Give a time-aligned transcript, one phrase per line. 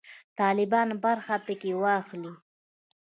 [0.39, 2.31] طالبان برخه پکښې واخلي.